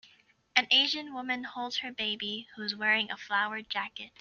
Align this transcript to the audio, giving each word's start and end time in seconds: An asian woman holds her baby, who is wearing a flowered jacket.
An 0.55 0.65
asian 0.71 1.13
woman 1.13 1.43
holds 1.43 1.77
her 1.77 1.91
baby, 1.91 2.47
who 2.55 2.63
is 2.63 2.73
wearing 2.75 3.11
a 3.11 3.17
flowered 3.17 3.69
jacket. 3.69 4.09